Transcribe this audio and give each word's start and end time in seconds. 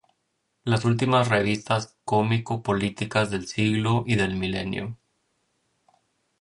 Las 0.63 0.83
últimas 0.83 1.27
revistas 1.29 1.95
cómico 2.05 2.63
políticas 2.63 3.29
del 3.29 3.45
siglo 3.45 4.03
y 4.07 4.15
del 4.15 4.35
milenio". 4.35 4.97